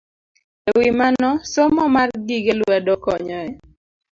E 0.69 0.69
wi 0.79 0.89
mano, 0.99 1.29
somo 1.51 1.83
mar 1.95 2.09
gige 2.27 2.53
lwedo 2.59 2.93
konyo 3.03 3.37
e 3.47 3.49